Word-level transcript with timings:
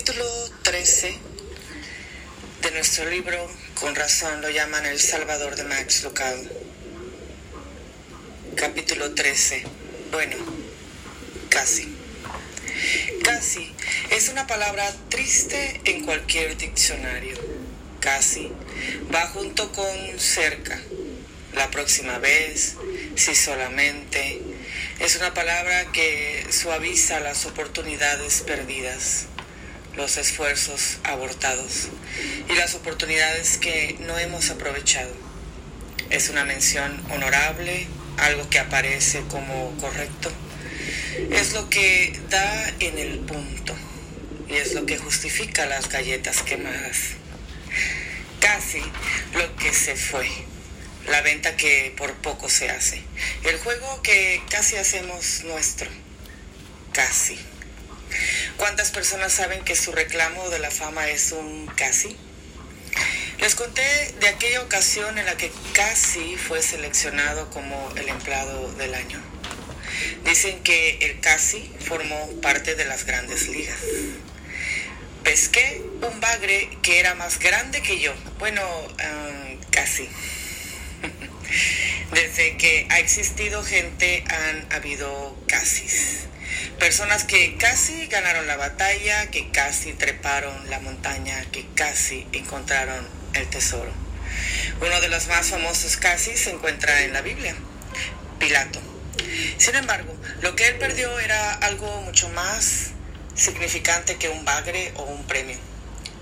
capítulo 0.00 0.24
13 0.62 1.18
de 2.62 2.70
nuestro 2.70 3.10
libro, 3.10 3.36
con 3.74 3.94
razón 3.94 4.40
lo 4.40 4.48
llaman 4.48 4.86
El 4.86 4.98
Salvador 4.98 5.56
de 5.56 5.64
Max 5.64 6.04
Lucado. 6.04 6.40
Capítulo 8.56 9.12
13. 9.12 9.62
Bueno, 10.10 10.36
casi. 11.50 11.94
Casi 13.22 13.74
es 14.10 14.30
una 14.30 14.46
palabra 14.46 14.90
triste 15.10 15.82
en 15.84 16.06
cualquier 16.06 16.56
diccionario. 16.56 17.36
Casi 18.00 18.50
va 19.14 19.26
junto 19.26 19.70
con 19.70 20.18
cerca, 20.18 20.80
la 21.52 21.70
próxima 21.70 22.18
vez, 22.18 22.76
si 23.16 23.34
solamente. 23.34 24.40
Es 24.98 25.16
una 25.16 25.34
palabra 25.34 25.92
que 25.92 26.46
suaviza 26.50 27.20
las 27.20 27.44
oportunidades 27.44 28.40
perdidas, 28.40 29.26
los 29.96 30.16
esfuerzos 30.16 30.98
abortados 31.04 31.88
y 32.48 32.54
las 32.54 32.74
oportunidades 32.74 33.58
que 33.58 33.96
no 34.00 34.18
hemos 34.18 34.50
aprovechado. 34.50 35.12
Es 36.10 36.28
una 36.28 36.44
mención 36.44 37.02
honorable, 37.10 37.86
algo 38.18 38.48
que 38.50 38.58
aparece 38.58 39.22
como 39.28 39.76
correcto 39.80 40.30
es 41.30 41.52
lo 41.52 41.68
que 41.68 42.18
da 42.28 42.68
en 42.80 42.98
el 42.98 43.18
punto 43.20 43.74
y 44.48 44.54
es 44.54 44.74
lo 44.74 44.86
que 44.86 44.98
justifica 44.98 45.66
las 45.66 45.88
galletas 45.88 46.42
quemadas. 46.42 46.98
Casi 48.40 48.82
lo 49.34 49.54
que 49.56 49.72
se 49.72 49.96
fue, 49.96 50.28
la 51.08 51.20
venta 51.22 51.56
que 51.56 51.92
por 51.96 52.14
poco 52.14 52.48
se 52.48 52.70
hace, 52.70 53.02
el 53.44 53.58
juego 53.58 54.02
que 54.02 54.42
casi 54.50 54.76
hacemos 54.76 55.44
nuestro, 55.44 55.90
casi. 56.92 57.38
¿Cuántas 58.60 58.90
personas 58.90 59.32
saben 59.32 59.64
que 59.64 59.74
su 59.74 59.90
reclamo 59.90 60.50
de 60.50 60.58
la 60.58 60.70
fama 60.70 61.08
es 61.08 61.32
un 61.32 61.66
casi? 61.76 62.14
Les 63.38 63.54
conté 63.54 64.14
de 64.20 64.28
aquella 64.28 64.60
ocasión 64.60 65.16
en 65.16 65.24
la 65.24 65.34
que 65.38 65.50
casi 65.72 66.36
fue 66.36 66.60
seleccionado 66.60 67.48
como 67.48 67.90
el 67.96 68.10
empleado 68.10 68.70
del 68.72 68.92
año. 68.92 69.18
Dicen 70.26 70.62
que 70.62 70.98
el 70.98 71.20
casi 71.20 71.72
formó 71.86 72.38
parte 72.42 72.74
de 72.74 72.84
las 72.84 73.06
grandes 73.06 73.48
ligas. 73.48 73.78
Pesqué 75.24 75.80
un 76.02 76.20
bagre 76.20 76.68
que 76.82 77.00
era 77.00 77.14
más 77.14 77.38
grande 77.38 77.80
que 77.80 77.98
yo. 77.98 78.12
Bueno, 78.38 78.62
um, 78.82 79.58
casi. 79.70 80.06
Desde 82.12 82.58
que 82.58 82.86
ha 82.90 82.98
existido 82.98 83.64
gente 83.64 84.22
han 84.28 84.70
habido 84.70 85.34
casis. 85.48 86.26
Personas 86.78 87.24
que 87.24 87.56
casi 87.56 88.06
ganaron 88.06 88.46
la 88.46 88.56
batalla, 88.56 89.30
que 89.30 89.50
casi 89.50 89.92
treparon 89.92 90.70
la 90.70 90.80
montaña, 90.80 91.44
que 91.52 91.66
casi 91.74 92.26
encontraron 92.32 93.06
el 93.34 93.48
tesoro. 93.48 93.92
Uno 94.80 95.00
de 95.00 95.08
los 95.08 95.28
más 95.28 95.48
famosos 95.48 95.96
casi 95.96 96.36
se 96.36 96.50
encuentra 96.50 97.02
en 97.02 97.12
la 97.12 97.20
Biblia, 97.20 97.54
Pilato. 98.38 98.80
Sin 99.58 99.74
embargo, 99.76 100.14
lo 100.40 100.56
que 100.56 100.68
él 100.68 100.76
perdió 100.76 101.18
era 101.18 101.54
algo 101.54 102.00
mucho 102.02 102.28
más 102.30 102.92
significante 103.34 104.16
que 104.16 104.28
un 104.28 104.44
bagre 104.44 104.92
o 104.96 105.02
un 105.02 105.26
premio. 105.26 105.58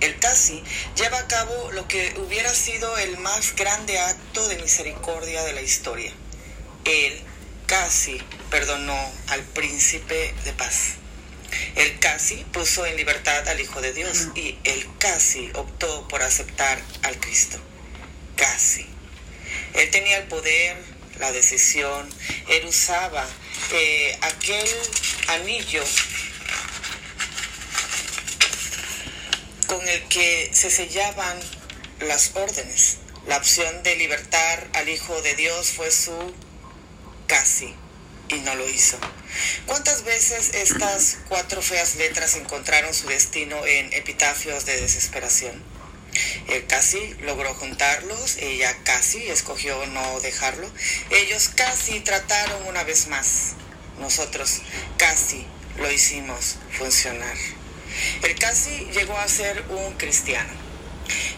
El 0.00 0.18
casi 0.18 0.62
lleva 0.96 1.18
a 1.18 1.26
cabo 1.26 1.72
lo 1.72 1.88
que 1.88 2.14
hubiera 2.18 2.54
sido 2.54 2.96
el 2.98 3.18
más 3.18 3.54
grande 3.56 3.98
acto 3.98 4.46
de 4.48 4.56
misericordia 4.58 5.42
de 5.42 5.52
la 5.52 5.60
historia. 5.60 6.12
Él 6.84 7.20
casi 7.68 8.20
perdonó 8.50 8.98
al 9.28 9.44
príncipe 9.44 10.34
de 10.44 10.52
paz. 10.54 10.94
El 11.76 11.98
casi 11.98 12.36
puso 12.52 12.84
en 12.86 12.96
libertad 12.96 13.46
al 13.46 13.60
Hijo 13.60 13.80
de 13.80 13.92
Dios 13.92 14.28
y 14.34 14.58
el 14.64 14.86
casi 14.98 15.50
optó 15.54 16.08
por 16.08 16.22
aceptar 16.22 16.80
al 17.02 17.20
Cristo. 17.20 17.58
Casi. 18.36 18.86
Él 19.74 19.90
tenía 19.90 20.16
el 20.18 20.24
poder, 20.24 20.76
la 21.20 21.30
decisión, 21.30 22.08
él 22.48 22.64
usaba 22.66 23.26
eh, 23.72 24.18
aquel 24.22 24.68
anillo 25.28 25.84
con 29.66 29.86
el 29.86 30.02
que 30.08 30.50
se 30.54 30.70
sellaban 30.70 31.38
las 32.00 32.34
órdenes. 32.34 32.98
La 33.26 33.36
opción 33.36 33.82
de 33.82 33.96
libertar 33.96 34.68
al 34.72 34.88
Hijo 34.88 35.20
de 35.20 35.34
Dios 35.36 35.70
fue 35.70 35.90
su 35.90 36.34
casi 37.28 37.72
y 38.28 38.40
no 38.40 38.54
lo 38.56 38.68
hizo. 38.68 38.98
¿Cuántas 39.66 40.02
veces 40.04 40.54
estas 40.54 41.18
cuatro 41.28 41.62
feas 41.62 41.94
letras 41.96 42.34
encontraron 42.34 42.92
su 42.92 43.06
destino 43.06 43.64
en 43.64 43.92
epitafios 43.92 44.66
de 44.66 44.80
desesperación? 44.80 45.62
Él 46.48 46.66
casi 46.66 47.14
logró 47.20 47.54
juntarlos, 47.54 48.36
ella 48.38 48.76
casi 48.82 49.28
escogió 49.28 49.86
no 49.86 50.20
dejarlo. 50.20 50.68
Ellos 51.10 51.50
casi 51.54 52.00
trataron 52.00 52.66
una 52.66 52.82
vez 52.82 53.06
más. 53.08 53.52
Nosotros 54.00 54.60
casi 54.96 55.46
lo 55.76 55.90
hicimos 55.90 56.56
funcionar. 56.76 57.36
El 58.22 58.34
casi 58.38 58.88
llegó 58.92 59.16
a 59.16 59.28
ser 59.28 59.64
un 59.68 59.94
cristiano. 59.94 60.52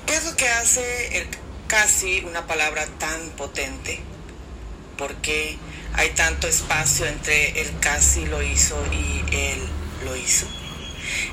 ¿Qué 0.06 0.14
es 0.14 0.24
lo 0.24 0.36
que 0.36 0.48
hace 0.48 1.18
el 1.18 1.28
casi 1.66 2.20
una 2.20 2.46
palabra 2.46 2.86
tan 2.98 3.30
potente? 3.30 4.00
¿Por 4.96 5.14
qué 5.16 5.58
hay 5.94 6.10
tanto 6.10 6.46
espacio 6.46 7.06
entre 7.06 7.60
el 7.60 7.78
casi 7.80 8.26
lo 8.26 8.42
hizo 8.42 8.76
y 8.92 9.24
él 9.34 9.60
lo 10.04 10.16
hizo? 10.16 10.46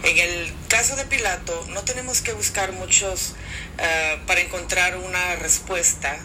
En 0.03 0.17
el 0.17 0.53
caso 0.67 0.95
de 0.95 1.05
Pilato 1.05 1.65
no 1.69 1.83
tenemos 1.83 2.21
que 2.21 2.33
buscar 2.33 2.71
muchos 2.71 3.35
uh, 3.75 4.25
para 4.25 4.41
encontrar 4.41 4.97
una 4.97 5.35
respuesta. 5.37 6.17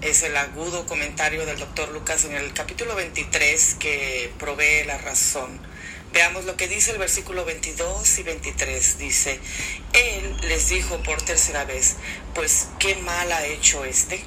Es 0.00 0.22
el 0.22 0.36
agudo 0.36 0.86
comentario 0.86 1.44
del 1.44 1.58
doctor 1.58 1.90
Lucas 1.90 2.24
en 2.24 2.34
el 2.34 2.52
capítulo 2.54 2.94
23 2.94 3.76
que 3.78 4.32
provee 4.38 4.84
la 4.86 4.98
razón. 4.98 5.60
Veamos 6.12 6.44
lo 6.44 6.56
que 6.56 6.66
dice 6.66 6.90
el 6.90 6.98
versículo 6.98 7.44
22 7.44 8.18
y 8.18 8.22
23. 8.22 8.98
Dice, 8.98 9.38
Él 9.92 10.36
les 10.42 10.68
dijo 10.68 11.00
por 11.02 11.22
tercera 11.22 11.64
vez, 11.64 11.96
pues 12.34 12.68
qué 12.78 12.96
mal 12.96 13.30
ha 13.30 13.46
hecho 13.46 13.84
este. 13.84 14.24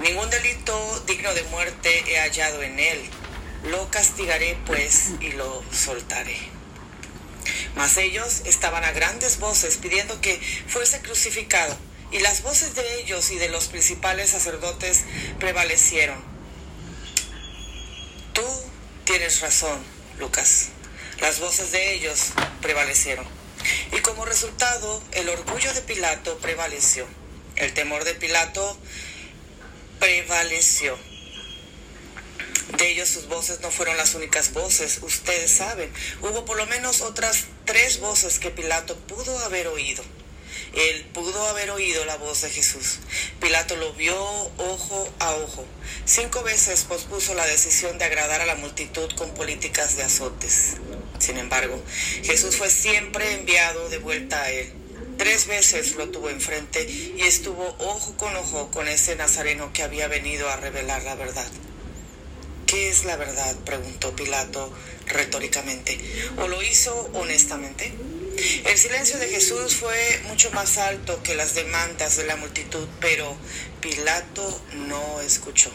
Ningún 0.00 0.30
delito 0.30 1.04
digno 1.06 1.32
de 1.34 1.42
muerte 1.44 2.04
he 2.06 2.18
hallado 2.18 2.62
en 2.62 2.78
él. 2.78 3.00
Lo 3.64 3.90
castigaré 3.90 4.58
pues 4.64 5.10
y 5.20 5.32
lo 5.32 5.62
soltaré. 5.72 6.38
Mas 7.76 7.98
ellos 7.98 8.42
estaban 8.46 8.82
a 8.82 8.92
grandes 8.92 9.38
voces 9.38 9.76
pidiendo 9.76 10.20
que 10.22 10.40
fuese 10.66 11.00
crucificado, 11.02 11.76
y 12.10 12.18
las 12.20 12.42
voces 12.42 12.74
de 12.74 13.00
ellos 13.00 13.30
y 13.30 13.36
de 13.36 13.50
los 13.50 13.66
principales 13.66 14.30
sacerdotes 14.30 15.04
prevalecieron. 15.38 16.18
Tú 18.32 18.46
tienes 19.04 19.40
razón, 19.40 19.78
Lucas. 20.18 20.68
Las 21.20 21.40
voces 21.40 21.72
de 21.72 21.94
ellos 21.94 22.32
prevalecieron. 22.62 23.26
Y 23.92 24.00
como 24.00 24.24
resultado, 24.24 25.02
el 25.12 25.28
orgullo 25.28 25.72
de 25.74 25.82
Pilato 25.82 26.38
prevaleció. 26.38 27.06
El 27.56 27.74
temor 27.74 28.04
de 28.04 28.14
Pilato 28.14 28.78
prevaleció. 30.00 30.98
De 32.76 32.90
ellos 32.90 33.08
sus 33.08 33.26
voces 33.26 33.60
no 33.60 33.70
fueron 33.70 33.96
las 33.96 34.14
únicas 34.14 34.52
voces, 34.52 35.00
ustedes 35.02 35.52
saben. 35.52 35.92
Hubo 36.22 36.44
por 36.44 36.56
lo 36.56 36.66
menos 36.66 37.00
otras 37.02 37.44
tres 37.64 38.00
voces 38.00 38.38
que 38.38 38.50
Pilato 38.50 38.96
pudo 38.96 39.38
haber 39.40 39.68
oído. 39.68 40.02
Él 40.72 41.04
pudo 41.12 41.46
haber 41.48 41.70
oído 41.70 42.04
la 42.04 42.16
voz 42.16 42.42
de 42.42 42.50
Jesús. 42.50 43.00
Pilato 43.40 43.76
lo 43.76 43.92
vio 43.94 44.16
ojo 44.16 45.12
a 45.18 45.34
ojo. 45.34 45.64
Cinco 46.04 46.42
veces 46.42 46.84
pospuso 46.84 47.34
la 47.34 47.46
decisión 47.46 47.98
de 47.98 48.04
agradar 48.04 48.40
a 48.40 48.46
la 48.46 48.54
multitud 48.54 49.10
con 49.16 49.34
políticas 49.34 49.96
de 49.96 50.04
azotes. 50.04 50.76
Sin 51.18 51.38
embargo, 51.38 51.82
Jesús 52.22 52.56
fue 52.56 52.70
siempre 52.70 53.34
enviado 53.34 53.88
de 53.90 53.98
vuelta 53.98 54.42
a 54.42 54.50
él. 54.50 54.79
Tres 55.20 55.48
veces 55.48 55.96
lo 55.96 56.08
tuvo 56.08 56.30
enfrente 56.30 56.82
y 56.88 57.20
estuvo 57.20 57.76
ojo 57.78 58.16
con 58.16 58.34
ojo 58.36 58.70
con 58.70 58.88
ese 58.88 59.16
nazareno 59.16 59.70
que 59.70 59.82
había 59.82 60.08
venido 60.08 60.48
a 60.48 60.56
revelar 60.56 61.02
la 61.02 61.14
verdad. 61.14 61.46
¿Qué 62.64 62.88
es 62.88 63.04
la 63.04 63.16
verdad? 63.16 63.54
preguntó 63.66 64.16
Pilato 64.16 64.72
retóricamente. 65.08 65.98
¿O 66.38 66.48
lo 66.48 66.62
hizo 66.62 67.10
honestamente? 67.12 67.92
El 68.64 68.78
silencio 68.78 69.18
de 69.18 69.28
Jesús 69.28 69.74
fue 69.74 70.22
mucho 70.26 70.50
más 70.52 70.78
alto 70.78 71.22
que 71.22 71.34
las 71.34 71.54
demandas 71.54 72.16
de 72.16 72.24
la 72.24 72.36
multitud, 72.36 72.88
pero 72.98 73.36
Pilato 73.82 74.62
no 74.72 75.20
escuchó. 75.20 75.70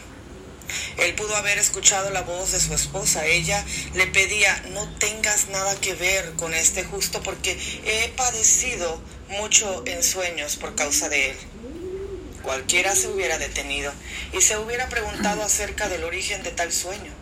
Él 0.98 1.14
pudo 1.14 1.36
haber 1.36 1.58
escuchado 1.58 2.10
la 2.10 2.22
voz 2.22 2.52
de 2.52 2.60
su 2.60 2.74
esposa. 2.74 3.26
Ella 3.26 3.64
le 3.94 4.06
pedía, 4.06 4.62
no 4.72 4.88
tengas 4.98 5.48
nada 5.48 5.74
que 5.80 5.94
ver 5.94 6.32
con 6.34 6.54
este 6.54 6.84
justo 6.84 7.22
porque 7.22 7.58
he 7.84 8.08
padecido 8.16 9.00
mucho 9.28 9.82
en 9.86 10.02
sueños 10.02 10.56
por 10.56 10.74
causa 10.74 11.08
de 11.08 11.30
él 11.30 11.36
cualquiera 12.46 12.94
se 12.94 13.08
hubiera 13.08 13.38
detenido 13.38 13.92
y 14.32 14.40
se 14.40 14.56
hubiera 14.56 14.88
preguntado 14.88 15.42
acerca 15.42 15.88
del 15.88 16.04
origen 16.04 16.44
de 16.44 16.52
tal 16.52 16.72
sueño, 16.72 17.12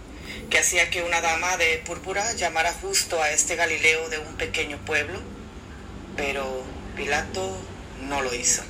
que 0.50 0.58
hacía 0.58 0.90
que 0.90 1.02
una 1.02 1.22
dama 1.22 1.56
de 1.56 1.82
púrpura 1.86 2.30
llamara 2.34 2.74
justo 2.74 3.20
a 3.22 3.30
este 3.30 3.56
Galileo 3.56 4.10
de 4.10 4.18
un 4.18 4.36
pequeño 4.36 4.78
pueblo. 4.84 5.18
pero 6.16 6.62
Pilato 6.94 7.56
no 8.02 8.22
lo 8.22 8.32
hizo. 8.34 8.62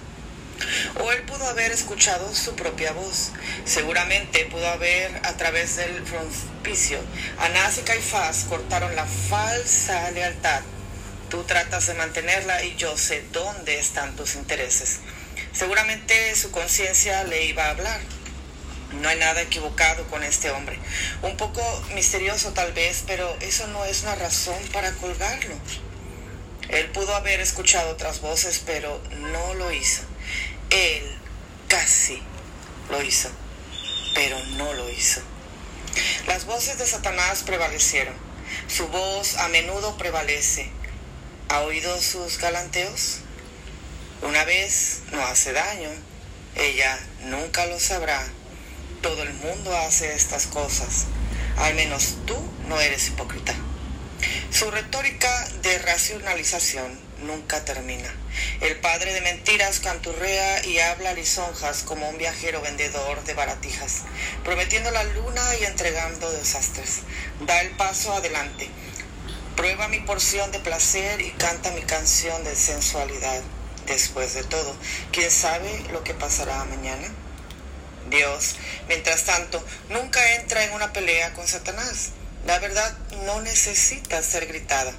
O 1.01 1.13
él 1.13 1.23
pudo 1.23 1.47
haber 1.49 1.73
escuchado 1.73 2.35
su 2.35 2.55
propia 2.55 2.93
voz. 2.93 3.33
Seguramente 3.65 4.47
pudo 4.47 4.67
haber 4.69 5.15
a 5.25 5.37
través 5.37 5.77
del 5.77 6.05
frontispicio. 6.07 6.99
Anás 7.39 7.79
y 7.79 7.83
Caifás 7.83 8.45
cortaron 8.49 8.95
la 8.97 9.07
falsa 9.07 10.11
lealtad. 10.13 10.63
Tú 11.29 11.45
tratas 11.45 11.87
de 11.87 11.95
mantenerla 11.95 12.65
y 12.65 12.77
yo 12.77 12.97
sé 12.97 13.25
dónde 13.33 13.79
están 13.79 14.15
tus 14.17 14.37
intereses. 14.37 15.01
Seguramente 15.53 16.35
su 16.37 16.51
conciencia 16.51 17.25
le 17.25 17.45
iba 17.47 17.67
a 17.67 17.71
hablar. 17.71 18.01
No 19.01 19.09
hay 19.09 19.19
nada 19.19 19.43
equivocado 19.43 20.07
con 20.07 20.23
este 20.23 20.51
hombre. 20.51 20.79
Un 21.23 21.37
poco 21.37 21.63
misterioso 21.95 22.53
tal 22.53 22.73
vez, 22.73 23.03
pero 23.07 23.37
eso 23.41 23.67
no 23.69 23.85
es 23.85 24.03
una 24.03 24.15
razón 24.15 24.59
para 24.73 24.93
colgarlo. 24.93 25.57
Él 26.69 26.87
pudo 26.91 27.15
haber 27.15 27.41
escuchado 27.41 27.91
otras 27.91 28.21
voces, 28.21 28.63
pero 28.65 29.01
no 29.11 29.55
lo 29.55 29.73
hizo. 29.73 30.03
Él 30.75 31.05
casi 31.69 32.21
lo 32.91 33.00
hizo, 33.00 33.31
pero 34.12 34.37
no 34.56 34.73
lo 34.75 34.91
hizo. 34.91 35.21
Las 36.26 36.47
voces 36.47 36.79
de 36.79 36.87
Satanás 36.87 37.44
prevalecieron. 37.47 38.15
Su 38.67 38.88
voz 38.88 39.37
a 39.37 39.47
menudo 39.49 39.97
prevalece. 39.97 40.69
¿Ha 41.49 41.61
oído 41.61 42.03
sus 42.03 42.38
galanteos? 42.38 43.19
Una 44.23 44.44
vez 44.44 45.03
no 45.12 45.25
hace 45.25 45.53
daño. 45.53 45.91
Ella 46.56 46.99
nunca 47.27 47.67
lo 47.67 47.79
sabrá. 47.79 48.27
Todo 49.00 49.23
el 49.23 49.32
mundo 49.35 49.77
hace 49.77 50.12
estas 50.12 50.49
cosas. 50.49 51.05
Al 51.56 51.75
menos 51.75 52.17
tú 52.27 52.37
no 52.67 52.81
eres 52.81 53.06
hipócrita. 53.06 53.55
Su 54.50 54.73
retórica 54.73 55.49
de 55.62 55.79
racionalización 55.79 56.99
nunca 57.26 57.65
termina. 57.65 58.09
El 58.61 58.76
padre 58.81 59.12
de 59.12 59.21
mentiras 59.21 59.81
canturrea 59.81 60.65
y 60.65 60.79
habla 60.79 61.12
lisonjas 61.12 61.82
como 61.82 62.09
un 62.09 62.19
viajero 62.19 62.61
vendedor 62.61 63.23
de 63.25 63.35
baratijas, 63.35 64.03
prometiendo 64.44 64.91
la 64.91 65.05
luna 65.05 65.43
y 65.61 65.65
entregando 65.65 66.31
desastres. 66.31 67.03
Da 67.41 67.61
el 67.62 67.71
paso 67.76 68.12
adelante. 68.12 68.69
Prueba 69.56 69.88
mi 69.88 70.00
porción 70.00 70.50
de 70.53 70.61
placer 70.61 71.21
y 71.21 71.31
canta 71.32 71.71
mi 71.73 71.82
canción 71.82 72.43
de 72.44 72.56
sensualidad. 72.56 73.43
Después 73.87 74.35
de 74.35 74.44
todo, 74.44 74.75
¿quién 75.12 75.31
sabe 75.31 75.85
lo 75.93 76.03
que 76.05 76.15
pasará 76.15 76.65
mañana? 76.65 77.06
Dios, 78.11 78.56
mientras 78.88 79.25
tanto, 79.25 79.65
nunca 79.88 80.35
entra 80.35 80.65
en 80.65 80.73
una 80.73 80.93
pelea 80.93 81.32
con 81.35 81.47
Satanás. 81.47 82.11
La 82.47 82.59
verdad 82.59 82.97
no 83.25 83.41
necesita 83.41 84.23
ser 84.23 84.47
gritada. 84.47 84.93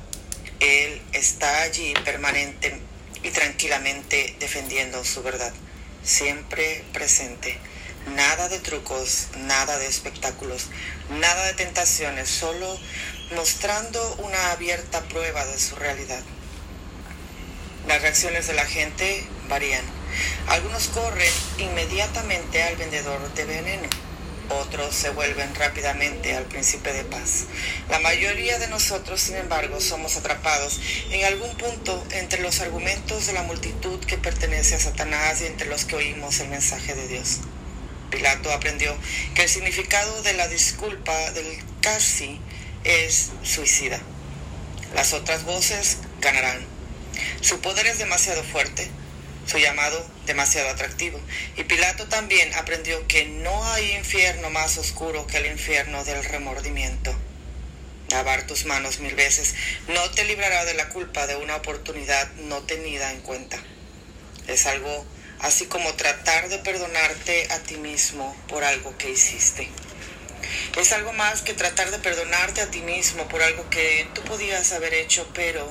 Él 0.60 1.02
está 1.14 1.62
allí 1.62 1.94
permanente 2.06 2.80
y 3.24 3.30
tranquilamente 3.32 4.36
defendiendo 4.40 5.04
su 5.04 5.22
verdad, 5.24 5.54
siempre 6.04 6.84
presente. 6.94 7.58
Nada 8.16 8.50
de 8.50 8.60
trucos, 8.60 9.28
nada 9.38 9.80
de 9.80 9.88
espectáculos, 9.88 10.68
nada 11.10 11.46
de 11.48 11.54
tentaciones, 11.54 12.30
solo 12.30 12.80
mostrando 13.36 14.16
una 14.20 14.52
abierta 14.52 15.02
prueba 15.04 15.46
de 15.46 15.60
su 15.60 15.76
realidad. 15.76 16.22
Las 17.88 18.02
reacciones 18.02 18.48
de 18.48 18.54
la 18.54 18.66
gente 18.66 19.28
varían. 19.50 19.84
Algunos 20.48 20.88
corren 20.90 21.32
inmediatamente 21.58 22.64
al 22.64 22.76
vendedor 22.78 23.34
de 23.34 23.46
veneno 23.46 24.05
otros 24.50 24.96
se 24.96 25.10
vuelven 25.10 25.54
rápidamente 25.56 26.36
al 26.36 26.46
príncipe 26.46 26.94
de 26.94 27.04
paz. 27.04 27.46
La 27.90 28.00
mayoría 28.00 28.60
de 28.60 28.68
nosotros, 28.68 29.22
sin 29.22 29.36
embargo, 29.36 29.80
somos 29.80 30.18
atrapados 30.18 30.80
en 31.12 31.26
algún 31.26 31.56
punto 31.58 32.06
entre 32.12 32.42
los 32.42 32.60
argumentos 32.62 33.28
de 33.28 33.34
la 33.34 33.44
multitud 33.44 34.00
que 34.06 34.18
pertenece 34.18 34.76
a 34.76 34.80
Satanás 34.80 35.42
y 35.42 35.46
entre 35.46 35.68
los 35.68 35.86
que 35.86 35.96
oímos 35.96 36.40
el 36.40 36.50
mensaje 36.50 36.96
de 36.96 37.08
Dios. 37.08 37.40
Pilato 38.10 38.52
aprendió 38.52 38.96
que 39.34 39.44
el 39.44 39.50
significado 39.50 40.22
de 40.24 40.34
la 40.34 40.48
disculpa 40.48 41.32
del 41.32 41.64
casi 41.82 42.40
es 42.84 43.32
suicida. 43.44 44.00
Las 44.94 45.14
otras 45.14 45.44
voces 45.44 45.98
ganarán. 46.22 46.60
Su 47.42 47.60
poder 47.60 47.88
es 47.88 47.98
demasiado 47.98 48.44
fuerte 48.44 48.90
su 49.46 49.58
llamado 49.58 50.06
demasiado 50.26 50.70
atractivo. 50.70 51.20
Y 51.56 51.64
Pilato 51.64 52.08
también 52.08 52.54
aprendió 52.56 53.08
que 53.08 53.26
no 53.26 53.64
hay 53.72 53.92
infierno 53.94 54.50
más 54.50 54.78
oscuro 54.78 55.28
que 55.28 55.38
el 55.38 55.48
infierno 55.48 56.04
del 56.04 56.24
remordimiento. 56.24 57.16
Lavar 58.10 58.46
tus 58.46 58.66
manos 58.66 59.00
mil 59.00 59.16
veces 59.16 59.56
no 59.88 60.12
te 60.12 60.26
librará 60.26 60.66
de 60.66 60.76
la 60.76 60.90
culpa 60.90 61.28
de 61.28 61.36
una 61.36 61.56
oportunidad 61.56 62.32
no 62.34 62.62
tenida 62.64 63.12
en 63.12 63.22
cuenta. 63.22 63.58
Es 64.48 64.66
algo 64.68 65.06
así 65.40 65.66
como 65.66 65.94
tratar 65.96 66.50
de 66.50 66.60
perdonarte 66.60 67.48
a 67.52 67.60
ti 67.60 67.78
mismo 67.78 68.36
por 68.48 68.64
algo 68.64 68.96
que 68.98 69.10
hiciste. 69.10 69.70
Es 70.78 70.92
algo 70.92 71.14
más 71.14 71.42
que 71.42 71.54
tratar 71.54 71.90
de 71.90 72.00
perdonarte 72.00 72.62
a 72.62 72.70
ti 72.70 72.82
mismo 72.82 73.28
por 73.28 73.42
algo 73.42 73.68
que 73.70 74.08
tú 74.14 74.22
podías 74.22 74.72
haber 74.74 74.94
hecho, 74.94 75.28
pero 75.34 75.68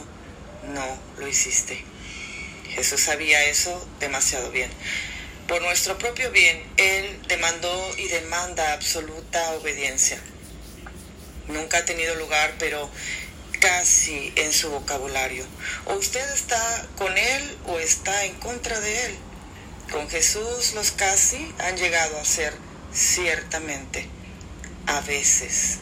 no 0.72 0.98
lo 1.18 1.28
hiciste. 1.28 1.84
Jesús 2.74 3.00
sabía 3.00 3.44
eso 3.44 3.86
demasiado 4.00 4.50
bien. 4.50 4.70
Por 5.46 5.62
nuestro 5.62 5.96
propio 5.96 6.30
bien, 6.32 6.62
Él 6.76 7.20
demandó 7.28 7.94
y 7.96 8.08
demanda 8.08 8.72
absoluta 8.72 9.52
obediencia. 9.52 10.18
Nunca 11.46 11.78
ha 11.78 11.84
tenido 11.84 12.14
lugar, 12.16 12.54
pero 12.58 12.90
casi 13.60 14.32
en 14.36 14.52
su 14.52 14.70
vocabulario. 14.70 15.46
O 15.86 15.94
usted 15.94 16.28
está 16.32 16.86
con 16.96 17.16
Él 17.16 17.58
o 17.66 17.78
está 17.78 18.24
en 18.24 18.34
contra 18.34 18.80
de 18.80 19.06
Él. 19.06 19.18
Con 19.92 20.08
Jesús 20.08 20.72
los 20.74 20.90
casi 20.90 21.54
han 21.58 21.76
llegado 21.76 22.18
a 22.18 22.24
ser 22.24 22.54
ciertamente, 22.92 24.08
a 24.86 25.00
veces. 25.02 25.78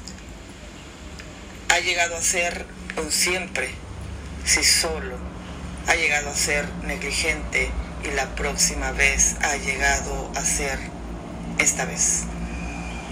Ha 1.68 1.78
llegado 1.78 2.16
a 2.16 2.20
ser 2.20 2.66
un 2.96 3.10
siempre, 3.10 3.70
si 4.44 4.62
solo 4.62 5.31
ha 5.86 5.94
llegado 5.94 6.30
a 6.30 6.34
ser 6.34 6.66
negligente 6.84 7.70
y 8.04 8.14
la 8.14 8.34
próxima 8.34 8.92
vez 8.92 9.36
ha 9.42 9.56
llegado 9.56 10.32
a 10.36 10.44
ser 10.44 10.78
esta 11.58 11.84
vez. 11.84 12.24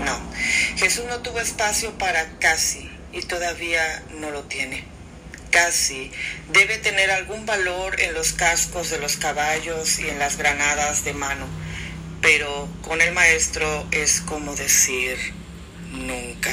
No, 0.05 0.19
Jesús 0.77 1.05
no 1.09 1.21
tuvo 1.21 1.41
espacio 1.41 1.97
para 1.99 2.39
casi 2.39 2.91
y 3.13 3.23
todavía 3.23 4.03
no 4.19 4.31
lo 4.31 4.45
tiene. 4.45 4.85
Casi 5.51 6.13
debe 6.53 6.79
tener 6.79 7.11
algún 7.11 7.45
valor 7.45 8.01
en 8.01 8.15
los 8.15 8.33
cascos 8.33 8.91
de 8.91 8.99
los 8.99 9.17
caballos 9.17 9.99
y 9.99 10.09
en 10.09 10.19
las 10.19 10.37
granadas 10.37 11.05
de 11.05 11.13
mano, 11.13 11.47
pero 12.23 12.69
con 12.83 13.01
el 13.01 13.13
maestro 13.13 13.87
es 13.91 14.21
como 14.21 14.55
decir 14.55 15.19
nunca. 15.91 16.53